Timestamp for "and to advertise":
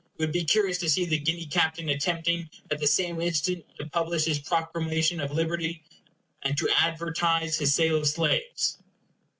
6.41-7.59